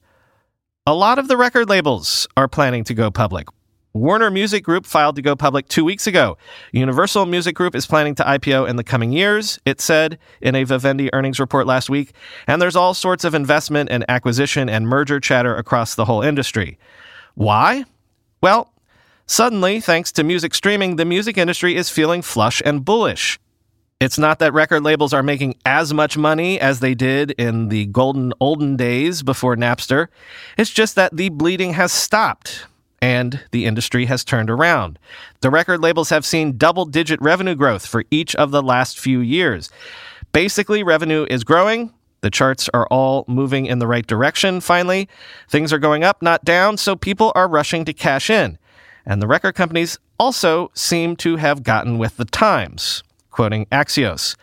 A 0.86 0.94
lot 0.94 1.20
of 1.20 1.28
the 1.28 1.38
record 1.38 1.70
labels 1.70 2.28
are 2.38 2.48
planning 2.48 2.84
to 2.86 2.94
go 2.94 3.12
public. 3.12 3.48
Warner 3.94 4.30
Music 4.30 4.64
Group 4.64 4.86
filed 4.86 5.16
to 5.16 5.22
go 5.22 5.36
public 5.36 5.68
two 5.68 5.84
weeks 5.84 6.08
ago. 6.08 6.38
Universal 6.72 7.26
Music 7.26 7.56
Group 7.56 7.76
is 7.76 7.86
planning 7.86 8.16
to 8.16 8.24
IPO 8.24 8.70
in 8.70 8.76
the 8.76 8.84
coming 8.84 9.12
years, 9.12 9.60
it 9.66 9.82
said 9.82 10.20
in 10.40 10.56
a 10.56 10.64
Vivendi 10.64 11.14
earnings 11.14 11.40
report 11.40 11.68
last 11.68 11.90
week. 11.90 12.14
And 12.48 12.62
there's 12.62 12.76
all 12.76 12.94
sorts 12.94 13.24
of 13.24 13.34
investment 13.34 13.90
and 13.90 14.06
acquisition 14.08 14.70
and 14.70 14.88
merger 14.88 15.20
chatter 15.20 15.56
across 15.56 15.96
the 15.96 16.06
whole 16.06 16.22
industry. 16.22 16.78
Why? 17.36 17.86
Well, 18.42 18.72
suddenly, 19.26 19.80
thanks 19.80 20.12
to 20.14 20.24
music 20.24 20.54
streaming, 20.54 20.98
the 20.98 21.06
music 21.06 21.38
industry 21.38 21.76
is 21.76 21.90
feeling 21.90 22.22
flush 22.22 22.62
and 22.64 22.86
bullish. 22.86 23.40
It's 24.00 24.20
not 24.20 24.38
that 24.40 24.54
record 24.54 24.84
labels 24.84 25.12
are 25.12 25.24
making 25.24 25.56
as 25.66 25.92
much 25.92 26.20
money 26.20 26.60
as 26.60 26.82
they 26.82 26.94
did 26.94 27.32
in 27.32 27.70
the 27.70 27.88
golden 27.88 28.32
olden 28.40 28.76
days 28.76 29.24
before 29.24 29.56
Napster. 29.56 30.10
It's 30.56 30.70
just 30.70 30.94
that 30.94 31.18
the 31.18 31.30
bleeding 31.30 31.74
has 31.74 31.92
stopped 31.92 32.68
and 33.02 33.44
the 33.50 33.66
industry 33.66 34.06
has 34.06 34.24
turned 34.24 34.52
around. 34.52 35.00
The 35.42 35.50
record 35.50 35.82
labels 35.82 36.12
have 36.12 36.28
seen 36.28 36.60
double 36.60 36.86
digit 36.86 37.20
revenue 37.24 37.56
growth 37.56 37.88
for 37.88 38.04
each 38.12 38.36
of 38.36 38.52
the 38.52 38.62
last 38.62 39.00
few 39.00 39.20
years. 39.20 39.72
Basically, 40.32 40.84
revenue 40.84 41.26
is 41.28 41.44
growing. 41.44 41.92
The 42.22 42.30
charts 42.30 42.70
are 42.76 42.86
all 42.92 43.26
moving 43.28 43.66
in 43.66 43.80
the 43.80 43.88
right 43.88 44.06
direction 44.06 44.62
finally. 44.62 45.10
Things 45.50 45.74
are 45.74 45.80
going 45.80 46.04
up, 46.04 46.22
not 46.22 46.46
down, 46.46 46.78
so 46.78 46.96
people 46.96 47.32
are 47.34 47.48
rushing 47.48 47.84
to 47.86 47.94
cash 47.94 48.30
in. 48.30 48.60
And 49.08 49.24
the 49.24 49.28
record 49.28 49.56
companies 49.56 49.98
also 50.20 50.70
seem 50.76 51.16
to 51.16 51.38
have 51.38 51.64
gotten 51.64 51.98
with 51.98 52.18
the 52.18 52.26
times 52.26 53.02
quoting 53.38 53.68
Axios. 53.68 54.36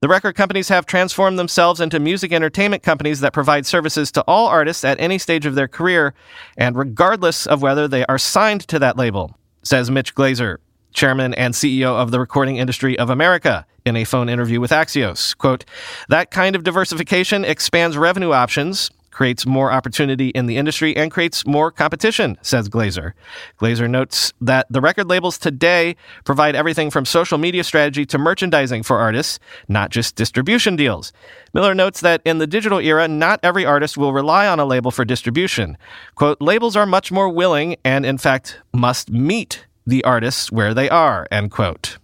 The 0.00 0.08
record 0.08 0.34
companies 0.34 0.68
have 0.68 0.86
transformed 0.86 1.38
themselves 1.38 1.80
into 1.80 2.00
music 2.00 2.32
entertainment 2.32 2.82
companies 2.82 3.20
that 3.20 3.32
provide 3.32 3.64
services 3.64 4.10
to 4.10 4.22
all 4.22 4.48
artists 4.48 4.84
at 4.84 4.98
any 4.98 5.18
stage 5.18 5.46
of 5.46 5.54
their 5.54 5.68
career 5.68 6.14
and 6.56 6.76
regardless 6.76 7.46
of 7.46 7.62
whether 7.62 7.86
they 7.86 8.04
are 8.06 8.18
signed 8.18 8.66
to 8.66 8.80
that 8.80 8.96
label, 8.96 9.38
says 9.62 9.88
Mitch 9.88 10.16
Glazer, 10.16 10.56
chairman 10.94 11.32
and 11.34 11.54
CEO 11.54 11.94
of 11.94 12.10
the 12.10 12.18
Recording 12.18 12.56
Industry 12.56 12.98
of 12.98 13.08
America, 13.08 13.64
in 13.84 13.94
a 13.94 14.04
phone 14.04 14.28
interview 14.28 14.60
with 14.60 14.72
Axios. 14.72 15.36
Quote, 15.38 15.64
that 16.08 16.32
kind 16.32 16.56
of 16.56 16.64
diversification 16.64 17.44
expands 17.44 17.96
revenue 17.96 18.32
options, 18.32 18.90
creates 19.14 19.46
more 19.46 19.72
opportunity 19.72 20.28
in 20.30 20.46
the 20.46 20.56
industry 20.56 20.94
and 20.96 21.10
creates 21.10 21.46
more 21.46 21.70
competition, 21.70 22.36
says 22.42 22.68
Glazer. 22.68 23.12
Glazer 23.58 23.88
notes 23.88 24.32
that 24.40 24.66
the 24.68 24.80
record 24.80 25.08
labels 25.08 25.38
today 25.38 25.96
provide 26.24 26.56
everything 26.56 26.90
from 26.90 27.06
social 27.06 27.38
media 27.38 27.64
strategy 27.64 28.04
to 28.04 28.18
merchandising 28.18 28.82
for 28.82 28.98
artists, 28.98 29.38
not 29.68 29.90
just 29.90 30.16
distribution 30.16 30.76
deals. 30.76 31.12
Miller 31.54 31.74
notes 31.74 32.00
that 32.00 32.20
in 32.24 32.38
the 32.38 32.46
digital 32.46 32.80
era, 32.80 33.06
not 33.08 33.40
every 33.42 33.64
artist 33.64 33.96
will 33.96 34.12
rely 34.12 34.46
on 34.46 34.58
a 34.58 34.64
label 34.64 34.90
for 34.90 35.04
distribution. 35.04 35.78
Quote, 36.16 36.40
labels 36.40 36.76
are 36.76 36.86
much 36.86 37.12
more 37.12 37.28
willing 37.28 37.76
and, 37.84 38.04
in 38.04 38.18
fact, 38.18 38.58
must 38.72 39.10
meet 39.10 39.66
the 39.86 40.02
artists 40.02 40.50
where 40.50 40.74
they 40.74 40.88
are, 40.90 41.26
end 41.30 41.50
quote. 41.50 41.98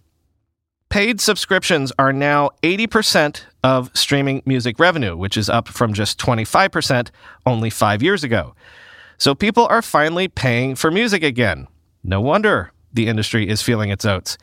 Paid 0.91 1.21
subscriptions 1.21 1.93
are 1.97 2.11
now 2.11 2.49
80% 2.63 3.43
of 3.63 3.89
streaming 3.93 4.43
music 4.45 4.77
revenue, 4.77 5.15
which 5.15 5.37
is 5.37 5.49
up 5.49 5.69
from 5.69 5.93
just 5.93 6.19
25% 6.19 7.11
only 7.45 7.69
five 7.69 8.03
years 8.03 8.25
ago. 8.25 8.53
So 9.17 9.33
people 9.33 9.65
are 9.69 9.81
finally 9.81 10.27
paying 10.27 10.75
for 10.75 10.91
music 10.91 11.23
again. 11.23 11.69
No 12.03 12.19
wonder 12.19 12.73
the 12.91 13.07
industry 13.07 13.47
is 13.47 13.61
feeling 13.61 13.89
its 13.89 14.03
oats. 14.03 14.37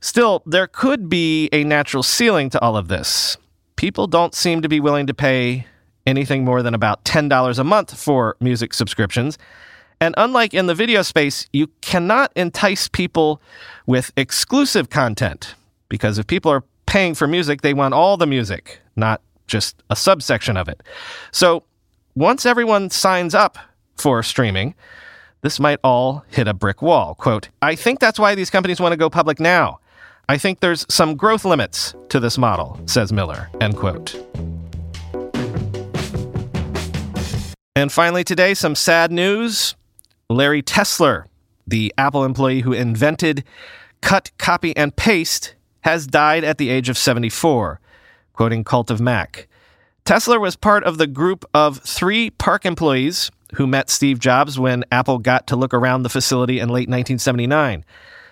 Still, 0.00 0.44
there 0.46 0.68
could 0.68 1.08
be 1.08 1.48
a 1.50 1.64
natural 1.64 2.04
ceiling 2.04 2.48
to 2.50 2.60
all 2.60 2.76
of 2.76 2.86
this. 2.86 3.36
People 3.74 4.06
don't 4.06 4.36
seem 4.36 4.62
to 4.62 4.68
be 4.68 4.78
willing 4.78 5.08
to 5.08 5.14
pay 5.14 5.66
anything 6.06 6.44
more 6.44 6.62
than 6.62 6.74
about 6.74 7.04
$10 7.04 7.58
a 7.58 7.64
month 7.64 7.98
for 7.98 8.36
music 8.38 8.72
subscriptions. 8.72 9.36
And 10.00 10.14
unlike 10.16 10.54
in 10.54 10.68
the 10.68 10.76
video 10.76 11.02
space, 11.02 11.48
you 11.52 11.66
cannot 11.80 12.30
entice 12.36 12.86
people 12.86 13.42
with 13.84 14.12
exclusive 14.16 14.88
content 14.88 15.56
because 15.92 16.16
if 16.18 16.26
people 16.26 16.50
are 16.50 16.64
paying 16.86 17.14
for 17.14 17.26
music, 17.26 17.60
they 17.60 17.74
want 17.74 17.92
all 17.92 18.16
the 18.16 18.26
music, 18.26 18.80
not 18.96 19.20
just 19.46 19.82
a 19.90 19.94
subsection 19.94 20.56
of 20.56 20.66
it. 20.66 20.82
So 21.32 21.64
once 22.14 22.46
everyone 22.46 22.88
signs 22.88 23.34
up 23.34 23.58
for 23.98 24.22
streaming, 24.22 24.74
this 25.42 25.60
might 25.60 25.78
all 25.84 26.24
hit 26.28 26.48
a 26.48 26.54
brick 26.54 26.80
wall. 26.80 27.14
Quote, 27.16 27.50
I 27.60 27.74
think 27.74 28.00
that's 28.00 28.18
why 28.18 28.34
these 28.34 28.48
companies 28.48 28.80
want 28.80 28.92
to 28.92 28.96
go 28.96 29.10
public 29.10 29.38
now. 29.38 29.80
I 30.30 30.38
think 30.38 30.60
there's 30.60 30.86
some 30.88 31.14
growth 31.14 31.44
limits 31.44 31.94
to 32.08 32.18
this 32.18 32.38
model, 32.38 32.80
says 32.86 33.12
Miller, 33.12 33.50
end 33.60 33.76
quote. 33.76 34.16
And 37.76 37.92
finally, 37.92 38.24
today, 38.24 38.54
some 38.54 38.74
sad 38.74 39.12
news. 39.12 39.76
Larry 40.30 40.62
Tesler, 40.62 41.24
the 41.66 41.92
Apple 41.98 42.24
employee 42.24 42.62
who 42.62 42.72
invented 42.72 43.44
cut, 44.00 44.30
copy, 44.38 44.74
and 44.74 44.96
paste, 44.96 45.54
has 45.82 46.06
died 46.06 46.44
at 46.44 46.58
the 46.58 46.70
age 46.70 46.88
of 46.88 46.98
74, 46.98 47.80
quoting 48.32 48.64
Cult 48.64 48.90
of 48.90 49.00
Mac. 49.00 49.48
Tesler 50.04 50.40
was 50.40 50.56
part 50.56 50.82
of 50.84 50.98
the 50.98 51.06
group 51.06 51.44
of 51.54 51.78
three 51.78 52.30
PARC 52.30 52.64
employees 52.64 53.30
who 53.54 53.66
met 53.66 53.90
Steve 53.90 54.18
Jobs 54.18 54.58
when 54.58 54.84
Apple 54.90 55.18
got 55.18 55.46
to 55.48 55.56
look 55.56 55.72
around 55.72 56.02
the 56.02 56.08
facility 56.08 56.58
in 56.58 56.68
late 56.68 56.88
1979. 56.88 57.84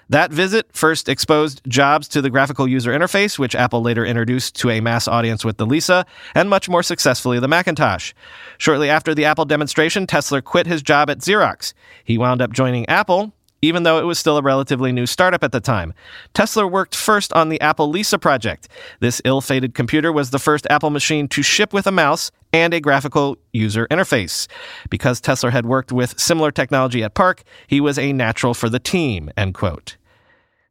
That 0.08 0.32
visit 0.32 0.66
first 0.72 1.08
exposed 1.08 1.62
Jobs 1.68 2.08
to 2.08 2.20
the 2.20 2.30
graphical 2.30 2.66
user 2.66 2.90
interface, 2.90 3.38
which 3.38 3.54
Apple 3.54 3.80
later 3.80 4.04
introduced 4.04 4.56
to 4.56 4.70
a 4.70 4.80
mass 4.80 5.06
audience 5.06 5.44
with 5.44 5.56
the 5.56 5.66
Lisa, 5.66 6.04
and 6.34 6.50
much 6.50 6.68
more 6.68 6.82
successfully 6.82 7.38
the 7.38 7.46
Macintosh. 7.46 8.12
Shortly 8.58 8.90
after 8.90 9.14
the 9.14 9.24
Apple 9.24 9.44
demonstration, 9.44 10.08
Tesler 10.08 10.42
quit 10.42 10.66
his 10.66 10.82
job 10.82 11.10
at 11.10 11.18
Xerox. 11.18 11.74
He 12.02 12.18
wound 12.18 12.42
up 12.42 12.52
joining 12.52 12.88
Apple, 12.88 13.32
even 13.62 13.82
though 13.82 13.98
it 13.98 14.04
was 14.04 14.18
still 14.18 14.36
a 14.36 14.42
relatively 14.42 14.92
new 14.92 15.06
startup 15.06 15.44
at 15.44 15.52
the 15.52 15.60
time. 15.60 15.92
Tesler 16.34 16.70
worked 16.70 16.94
first 16.94 17.32
on 17.32 17.48
the 17.48 17.60
Apple 17.60 17.88
Lisa 17.88 18.18
project. 18.18 18.68
This 19.00 19.20
ill 19.24 19.40
fated 19.40 19.74
computer 19.74 20.12
was 20.12 20.30
the 20.30 20.38
first 20.38 20.66
Apple 20.70 20.90
machine 20.90 21.28
to 21.28 21.42
ship 21.42 21.72
with 21.72 21.86
a 21.86 21.92
mouse 21.92 22.30
and 22.52 22.74
a 22.74 22.80
graphical 22.80 23.36
user 23.52 23.86
interface. 23.88 24.48
Because 24.88 25.20
Tesler 25.20 25.50
had 25.50 25.66
worked 25.66 25.92
with 25.92 26.18
similar 26.18 26.50
technology 26.50 27.02
at 27.02 27.14
PARC, 27.14 27.42
he 27.66 27.80
was 27.80 27.98
a 27.98 28.12
natural 28.12 28.54
for 28.54 28.68
the 28.68 28.80
team, 28.80 29.30
end 29.36 29.54
quote. 29.54 29.96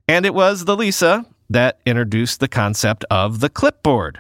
And 0.07 0.25
it 0.25 0.33
was 0.33 0.65
the 0.65 0.75
Lisa 0.75 1.25
that 1.49 1.79
introduced 1.85 2.39
the 2.39 2.47
concept 2.47 3.05
of 3.09 3.39
the 3.39 3.49
clipboard. 3.49 4.19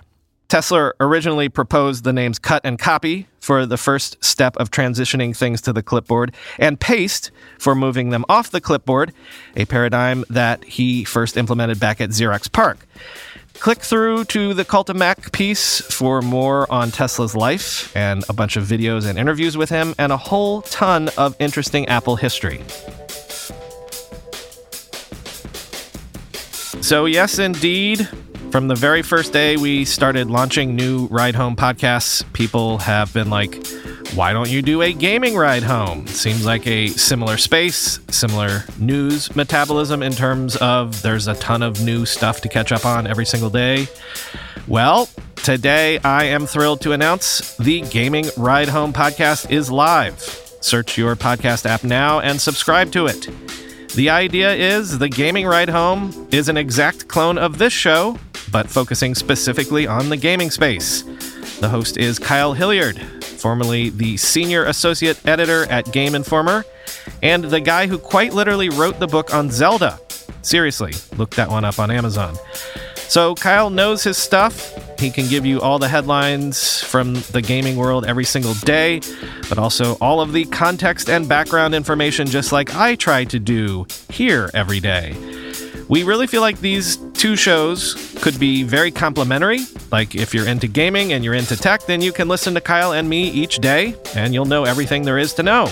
Tesler 0.49 0.93
originally 0.99 1.47
proposed 1.47 2.03
the 2.03 2.11
names 2.11 2.39
cut 2.39 2.61
and 2.65 2.79
copy 2.79 3.27
for 3.39 3.67
the 3.67 3.77
first 3.77 4.17
step 4.23 4.57
of 4.57 4.71
transitioning 4.71 5.37
things 5.37 5.61
to 5.61 5.71
the 5.71 5.83
clipboard, 5.83 6.33
and 6.57 6.79
paste 6.79 7.29
for 7.59 7.75
moving 7.75 8.09
them 8.09 8.25
off 8.27 8.49
the 8.49 8.59
clipboard, 8.59 9.13
a 9.55 9.65
paradigm 9.65 10.25
that 10.29 10.63
he 10.63 11.03
first 11.03 11.37
implemented 11.37 11.79
back 11.79 12.01
at 12.01 12.09
Xerox 12.09 12.51
PARC. 12.51 12.79
Click 13.59 13.79
through 13.79 14.23
to 14.25 14.53
the 14.55 14.65
Cult 14.65 14.89
of 14.89 14.95
Mac 14.95 15.31
piece 15.31 15.81
for 15.81 16.21
more 16.21 16.71
on 16.71 16.89
Tesler's 16.89 17.35
life 17.35 17.95
and 17.95 18.23
a 18.27 18.33
bunch 18.33 18.55
of 18.55 18.63
videos 18.63 19.07
and 19.07 19.19
interviews 19.19 19.55
with 19.55 19.69
him, 19.69 19.93
and 19.99 20.11
a 20.11 20.17
whole 20.17 20.63
ton 20.63 21.09
of 21.17 21.35
interesting 21.39 21.87
Apple 21.87 22.15
history. 22.15 22.61
So, 26.81 27.05
yes, 27.05 27.37
indeed, 27.37 28.07
from 28.51 28.67
the 28.67 28.75
very 28.75 29.01
first 29.01 29.31
day 29.31 29.57
we 29.57 29.85
started 29.85 30.29
launching 30.29 30.75
new 30.75 31.05
ride 31.07 31.35
home 31.35 31.55
podcasts, 31.55 32.23
people 32.33 32.79
have 32.79 33.13
been 33.13 33.29
like, 33.29 33.65
why 34.15 34.33
don't 34.33 34.49
you 34.49 34.61
do 34.61 34.81
a 34.81 34.91
gaming 34.91 35.35
ride 35.35 35.61
home? 35.61 36.07
Seems 36.07 36.45
like 36.45 36.65
a 36.65 36.87
similar 36.87 37.37
space, 37.37 37.99
similar 38.09 38.63
news 38.79 39.35
metabolism 39.35 40.01
in 40.01 40.13
terms 40.13 40.55
of 40.57 41.01
there's 41.03 41.27
a 41.27 41.35
ton 41.35 41.61
of 41.61 41.83
new 41.83 42.05
stuff 42.05 42.41
to 42.41 42.49
catch 42.49 42.71
up 42.71 42.85
on 42.85 43.05
every 43.05 43.25
single 43.25 43.51
day. 43.51 43.87
Well, 44.67 45.09
today 45.35 45.99
I 45.99 46.25
am 46.25 46.47
thrilled 46.47 46.81
to 46.81 46.93
announce 46.93 47.55
the 47.57 47.81
Gaming 47.81 48.25
Ride 48.35 48.69
Home 48.69 48.93
podcast 48.93 49.51
is 49.51 49.71
live. 49.71 50.19
Search 50.61 50.97
your 50.97 51.15
podcast 51.15 51.65
app 51.65 51.83
now 51.83 52.19
and 52.19 52.41
subscribe 52.41 52.91
to 52.93 53.05
it. 53.05 53.27
The 53.95 54.09
idea 54.09 54.53
is 54.53 54.97
the 54.97 55.09
Gaming 55.09 55.45
Ride 55.45 55.69
Home 55.69 56.27
is 56.31 56.49
an 56.49 56.57
exact 56.57 57.07
clone 57.07 57.37
of 57.37 57.57
this 57.57 57.73
show, 57.73 58.17
but 58.51 58.69
focusing 58.69 59.15
specifically 59.15 59.87
on 59.87 60.09
the 60.09 60.17
gaming 60.17 60.51
space. 60.51 61.03
The 61.59 61.69
host 61.69 61.97
is 61.97 62.19
Kyle 62.19 62.53
Hilliard, 62.53 63.01
formerly 63.23 63.89
the 63.89 64.17
senior 64.17 64.65
associate 64.65 65.25
editor 65.27 65.65
at 65.69 65.91
Game 65.91 66.15
Informer, 66.15 66.65
and 67.21 67.43
the 67.43 67.59
guy 67.59 67.87
who 67.87 67.97
quite 67.97 68.33
literally 68.33 68.69
wrote 68.69 68.99
the 68.99 69.07
book 69.07 69.33
on 69.33 69.49
Zelda. 69.49 69.99
Seriously, 70.41 70.93
look 71.17 71.31
that 71.31 71.49
one 71.49 71.65
up 71.65 71.79
on 71.79 71.91
Amazon. 71.91 72.35
So, 72.95 73.33
Kyle 73.33 73.71
knows 73.71 74.03
his 74.03 74.17
stuff. 74.17 74.71
He 74.99 75.09
can 75.09 75.27
give 75.27 75.45
you 75.45 75.59
all 75.61 75.79
the 75.79 75.87
headlines 75.87 76.83
from 76.83 77.15
the 77.31 77.41
gaming 77.41 77.75
world 77.75 78.05
every 78.05 78.25
single 78.25 78.53
day, 78.53 79.01
but 79.49 79.57
also 79.57 79.95
all 79.95 80.21
of 80.21 80.31
the 80.31 80.45
context 80.45 81.09
and 81.09 81.27
background 81.27 81.73
information, 81.73 82.27
just 82.27 82.51
like 82.51 82.75
I 82.75 82.95
try 82.95 83.23
to 83.25 83.39
do 83.39 83.87
here 84.09 84.51
every 84.53 84.79
day. 84.79 85.15
We 85.89 86.03
really 86.03 86.27
feel 86.27 86.41
like 86.41 86.59
these 86.59 86.97
two 87.13 87.35
shows 87.35 88.15
could 88.21 88.39
be 88.39 88.61
very 88.61 88.91
complementary. 88.91 89.61
Like, 89.91 90.13
if 90.13 90.35
you're 90.35 90.47
into 90.47 90.67
gaming 90.67 91.13
and 91.13 91.25
you're 91.25 91.33
into 91.33 91.57
tech, 91.57 91.81
then 91.87 91.99
you 91.99 92.13
can 92.13 92.27
listen 92.27 92.53
to 92.53 92.61
Kyle 92.61 92.93
and 92.93 93.09
me 93.09 93.27
each 93.27 93.57
day, 93.57 93.95
and 94.15 94.31
you'll 94.31 94.45
know 94.45 94.65
everything 94.65 95.01
there 95.01 95.17
is 95.17 95.33
to 95.33 95.43
know. 95.43 95.71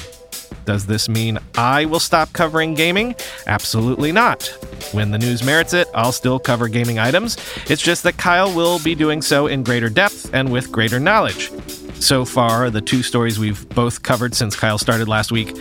Does 0.66 0.88
this 0.88 1.08
mean 1.08 1.38
I 1.56 1.86
will 1.86 2.00
stop 2.00 2.34
covering 2.34 2.74
gaming? 2.74 3.14
Absolutely 3.46 4.12
not. 4.12 4.48
When 4.92 5.12
the 5.12 5.20
news 5.20 5.44
merits 5.44 5.74
it, 5.74 5.88
I'll 5.94 6.12
still 6.12 6.40
cover 6.40 6.68
gaming 6.68 6.98
items. 6.98 7.38
It's 7.70 7.82
just 7.82 8.02
that 8.02 8.18
Kyle 8.18 8.52
will 8.54 8.80
be 8.80 8.96
doing 8.96 9.22
so 9.22 9.46
in 9.46 9.62
greater 9.62 9.88
depth 9.88 10.34
and 10.34 10.52
with 10.52 10.72
greater 10.72 11.00
knowledge. 11.00 11.52
So 12.00 12.26
far, 12.26 12.70
the 12.70 12.82
two 12.82 13.04
stories 13.04 13.40
we've 13.40 13.68
both 13.70 14.04
covered 14.04 14.36
since 14.36 14.56
Kyle 14.56 14.78
started 14.78 15.08
last 15.08 15.32
week, 15.32 15.56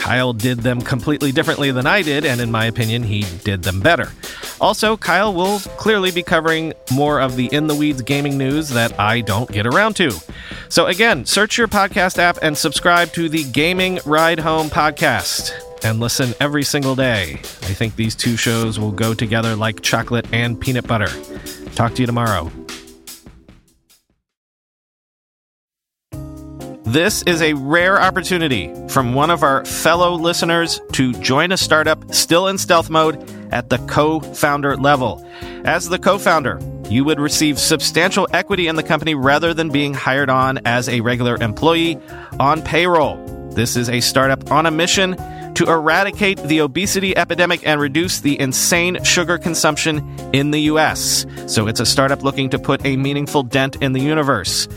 Kyle 0.00 0.32
did 0.32 0.60
them 0.60 0.80
completely 0.80 1.30
differently 1.30 1.70
than 1.70 1.86
I 1.86 2.00
did, 2.00 2.24
and 2.24 2.40
in 2.40 2.50
my 2.50 2.64
opinion, 2.64 3.02
he 3.02 3.26
did 3.44 3.62
them 3.62 3.80
better. 3.80 4.10
Also, 4.58 4.96
Kyle 4.96 5.32
will 5.32 5.60
clearly 5.76 6.10
be 6.10 6.22
covering 6.22 6.72
more 6.90 7.20
of 7.20 7.36
the 7.36 7.46
in 7.52 7.66
the 7.66 7.74
weeds 7.74 8.00
gaming 8.00 8.38
news 8.38 8.70
that 8.70 8.98
I 8.98 9.20
don't 9.20 9.50
get 9.52 9.66
around 9.66 9.96
to. 9.96 10.12
So, 10.70 10.86
again, 10.86 11.26
search 11.26 11.58
your 11.58 11.68
podcast 11.68 12.18
app 12.18 12.38
and 12.40 12.56
subscribe 12.56 13.12
to 13.12 13.28
the 13.28 13.44
Gaming 13.44 14.00
Ride 14.06 14.40
Home 14.40 14.70
podcast 14.70 15.52
and 15.84 16.00
listen 16.00 16.34
every 16.40 16.64
single 16.64 16.94
day. 16.94 17.34
I 17.34 17.74
think 17.74 17.96
these 17.96 18.14
two 18.14 18.36
shows 18.36 18.78
will 18.78 18.92
go 18.92 19.12
together 19.12 19.54
like 19.54 19.82
chocolate 19.82 20.26
and 20.32 20.58
peanut 20.58 20.86
butter. 20.86 21.10
Talk 21.74 21.94
to 21.94 22.02
you 22.02 22.06
tomorrow. 22.06 22.50
This 26.90 27.22
is 27.22 27.40
a 27.40 27.54
rare 27.54 28.02
opportunity 28.02 28.74
from 28.88 29.14
one 29.14 29.30
of 29.30 29.44
our 29.44 29.64
fellow 29.64 30.14
listeners 30.14 30.80
to 30.94 31.12
join 31.12 31.52
a 31.52 31.56
startup 31.56 32.12
still 32.12 32.48
in 32.48 32.58
stealth 32.58 32.90
mode 32.90 33.30
at 33.52 33.68
the 33.68 33.78
co 33.78 34.18
founder 34.18 34.76
level. 34.76 35.24
As 35.64 35.88
the 35.88 36.00
co 36.00 36.18
founder, 36.18 36.58
you 36.88 37.04
would 37.04 37.20
receive 37.20 37.60
substantial 37.60 38.26
equity 38.32 38.66
in 38.66 38.74
the 38.74 38.82
company 38.82 39.14
rather 39.14 39.54
than 39.54 39.68
being 39.68 39.94
hired 39.94 40.30
on 40.30 40.58
as 40.66 40.88
a 40.88 41.00
regular 41.00 41.36
employee 41.36 41.96
on 42.40 42.60
payroll. 42.60 43.24
This 43.52 43.76
is 43.76 43.88
a 43.88 44.00
startup 44.00 44.50
on 44.50 44.66
a 44.66 44.72
mission 44.72 45.14
to 45.60 45.70
eradicate 45.70 46.38
the 46.44 46.62
obesity 46.62 47.14
epidemic 47.18 47.66
and 47.66 47.82
reduce 47.82 48.20
the 48.20 48.40
insane 48.40 48.96
sugar 49.04 49.36
consumption 49.36 49.98
in 50.32 50.52
the 50.52 50.60
US. 50.72 51.26
So 51.46 51.66
it's 51.66 51.80
a 51.80 51.84
startup 51.84 52.22
looking 52.22 52.48
to 52.48 52.58
put 52.58 52.82
a 52.86 52.96
meaningful 52.96 53.42
dent 53.42 53.76
in 53.82 53.92
the 53.92 54.00
universe. 54.00 54.68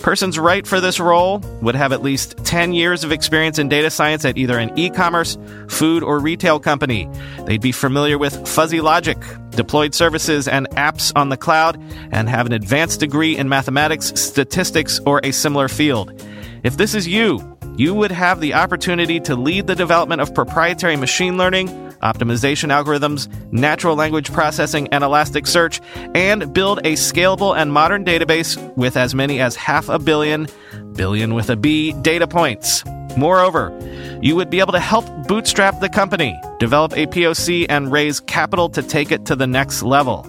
Persons 0.00 0.40
right 0.40 0.66
for 0.66 0.80
this 0.80 0.98
role 0.98 1.38
would 1.60 1.76
have 1.76 1.92
at 1.92 2.02
least 2.02 2.38
10 2.38 2.72
years 2.72 3.04
of 3.04 3.12
experience 3.12 3.60
in 3.60 3.68
data 3.68 3.88
science 3.88 4.24
at 4.24 4.36
either 4.36 4.58
an 4.58 4.76
e 4.76 4.90
commerce, 4.90 5.38
food, 5.68 6.02
or 6.02 6.18
retail 6.18 6.58
company. 6.58 7.08
They'd 7.44 7.60
be 7.60 7.70
familiar 7.70 8.18
with 8.18 8.48
fuzzy 8.48 8.80
logic, 8.80 9.18
deployed 9.50 9.94
services, 9.94 10.48
and 10.48 10.68
apps 10.70 11.12
on 11.14 11.28
the 11.28 11.36
cloud, 11.36 11.80
and 12.10 12.28
have 12.28 12.46
an 12.46 12.52
advanced 12.52 12.98
degree 12.98 13.36
in 13.36 13.48
mathematics, 13.48 14.12
statistics, 14.20 14.98
or 15.06 15.20
a 15.22 15.30
similar 15.30 15.68
field. 15.68 16.20
If 16.64 16.78
this 16.78 16.96
is 16.96 17.06
you, 17.06 17.38
you 17.76 17.94
would 17.94 18.10
have 18.10 18.40
the 18.40 18.54
opportunity 18.54 19.18
to 19.20 19.34
lead 19.34 19.66
the 19.66 19.74
development 19.74 20.20
of 20.20 20.34
proprietary 20.34 20.96
machine 20.96 21.36
learning, 21.36 21.68
optimization 22.02 22.70
algorithms, 22.70 23.28
natural 23.52 23.96
language 23.96 24.32
processing, 24.32 24.88
and 24.88 25.02
Elasticsearch, 25.02 25.80
and 26.14 26.52
build 26.52 26.78
a 26.80 26.92
scalable 26.92 27.56
and 27.56 27.72
modern 27.72 28.04
database 28.04 28.58
with 28.76 28.96
as 28.96 29.14
many 29.14 29.40
as 29.40 29.56
half 29.56 29.88
a 29.88 29.98
billion, 29.98 30.46
billion 30.94 31.34
with 31.34 31.48
a 31.48 31.56
B, 31.56 31.92
data 32.02 32.26
points. 32.26 32.84
Moreover, 33.16 33.76
you 34.20 34.36
would 34.36 34.50
be 34.50 34.60
able 34.60 34.72
to 34.72 34.80
help 34.80 35.06
bootstrap 35.26 35.80
the 35.80 35.88
company, 35.88 36.38
develop 36.58 36.92
a 36.92 37.06
POC, 37.06 37.66
and 37.68 37.90
raise 37.90 38.20
capital 38.20 38.68
to 38.70 38.82
take 38.82 39.10
it 39.10 39.26
to 39.26 39.36
the 39.36 39.46
next 39.46 39.82
level. 39.82 40.26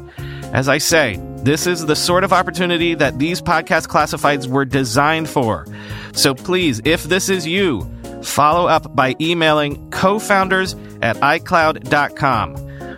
As 0.54 0.70
I 0.70 0.78
say, 0.78 1.20
this 1.38 1.68
is 1.68 1.86
the 1.86 1.96
sort 1.96 2.24
of 2.24 2.32
opportunity 2.32 2.94
that 2.96 3.20
these 3.20 3.42
podcast 3.42 3.88
classifieds 3.88 4.48
were 4.48 4.66
designed 4.66 5.30
for. 5.30 5.66
So 6.14 6.34
please, 6.34 6.82
if 6.86 7.04
this 7.04 7.30
is 7.30 7.46
you, 7.46 7.88
follow 8.24 8.68
up 8.68 8.96
by 8.96 9.16
emailing 9.20 9.90
co 9.92 10.20
founders 10.20 10.76
at 11.02 11.18
iCloud.com. 11.18 12.56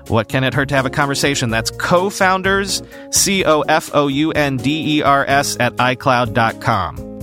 What 0.08 0.30
can 0.30 0.44
it 0.44 0.54
hurt 0.54 0.70
to 0.70 0.76
have 0.76 0.86
a 0.86 0.92
conversation? 0.92 1.50
That's 1.50 1.72
co 1.72 2.10
founders, 2.10 2.84
C 3.10 3.44
O 3.44 3.62
F 3.62 3.90
O 3.94 4.08
U 4.08 4.32
N 4.32 4.58
D 4.58 5.00
E 5.00 5.02
R 5.02 5.26
S, 5.28 5.58
at 5.60 5.76
iCloud.com. 5.78 7.15